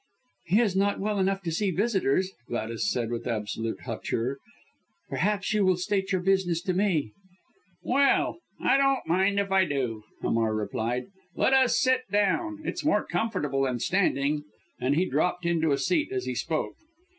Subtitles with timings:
[0.47, 4.39] "He is not well enough to see visitors," Gladys said, with absolute hauteur.
[5.09, 7.11] "Perhaps you will state your business to me."
[7.83, 8.39] "Well!
[8.59, 11.03] I don't mind if I do!" Hamar replied.
[11.35, 12.63] "Let us sit down.
[12.65, 14.41] It's more comfortable than standing."
[14.79, 16.73] And he dropped into a seat as he spoke.